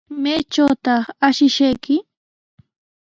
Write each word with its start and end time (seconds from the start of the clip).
¿Maytrawtaq 0.21 1.03
ashishayki? 1.27 1.95